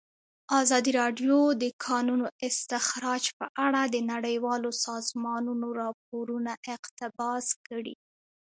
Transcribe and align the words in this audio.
ازادي 0.61 0.91
راډیو 1.01 1.37
د 1.53 1.55
د 1.61 1.65
کانونو 1.85 2.25
استخراج 2.47 3.23
په 3.37 3.45
اړه 3.65 3.81
د 3.87 3.95
نړیوالو 4.11 4.69
سازمانونو 4.85 5.67
راپورونه 5.81 6.51
اقتباس 6.75 7.45
کړي. 7.67 7.95